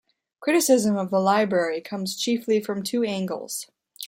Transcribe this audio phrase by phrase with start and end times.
[0.39, 3.67] Criticism of the library comes chiefly from two angles.